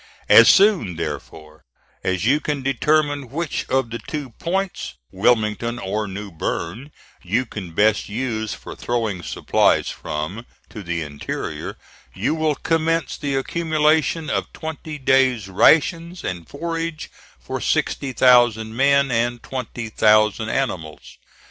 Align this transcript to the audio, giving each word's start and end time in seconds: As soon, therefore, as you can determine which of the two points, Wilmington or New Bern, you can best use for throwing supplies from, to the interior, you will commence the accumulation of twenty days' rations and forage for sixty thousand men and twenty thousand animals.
As 0.29 0.49
soon, 0.49 0.95
therefore, 0.95 1.63
as 2.03 2.25
you 2.25 2.39
can 2.39 2.63
determine 2.63 3.29
which 3.29 3.69
of 3.69 3.91
the 3.91 3.99
two 3.99 4.31
points, 4.39 4.95
Wilmington 5.11 5.77
or 5.77 6.07
New 6.07 6.31
Bern, 6.31 6.89
you 7.21 7.45
can 7.45 7.73
best 7.75 8.09
use 8.09 8.51
for 8.51 8.75
throwing 8.75 9.21
supplies 9.21 9.89
from, 9.91 10.47
to 10.69 10.81
the 10.81 11.03
interior, 11.03 11.77
you 12.15 12.33
will 12.33 12.55
commence 12.55 13.15
the 13.15 13.35
accumulation 13.35 14.27
of 14.27 14.51
twenty 14.53 14.97
days' 14.97 15.47
rations 15.47 16.23
and 16.23 16.49
forage 16.49 17.11
for 17.39 17.61
sixty 17.61 18.11
thousand 18.11 18.75
men 18.75 19.11
and 19.11 19.43
twenty 19.43 19.87
thousand 19.89 20.49
animals. 20.49 21.19